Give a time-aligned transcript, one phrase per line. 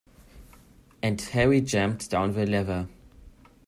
[1.03, 2.87] And Harry jammed down the lever.